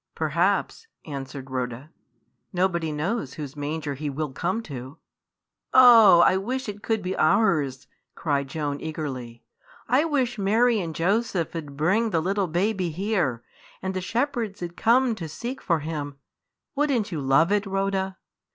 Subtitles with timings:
[0.15, 1.91] "Perhaps," answered Rhoda;
[2.51, 4.97] "nobody knows whose manger He will come to."
[5.75, 6.21] "Oh!
[6.21, 7.85] I wish it could be ours!"
[8.15, 9.43] cried Joan eagerly.
[9.87, 13.43] "I wish Mary and Joseph 'ud bring the little baby here,
[13.79, 16.17] and the shepherds 'ud come to seek for Him.
[16.73, 18.17] Would n't you love it, Rhoda?"